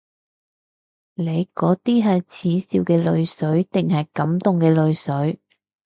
[1.13, 5.39] 你嗰啲係恥笑嘅淚水定感動嘅淚水？